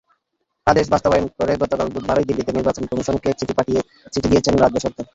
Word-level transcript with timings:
আদেশ 0.67 0.85
বাস্তবায়ন 0.93 1.25
করে 1.39 1.53
গতকাল 1.61 1.87
বুধবারই 1.93 2.27
দিল্লিতে 2.29 2.51
নির্বাচন 2.53 2.83
কমিশনকে 2.89 3.29
চিঠি 3.39 3.53
দিয়েছে 4.25 4.49
রাজ্য 4.53 4.77
সরকার। 4.85 5.05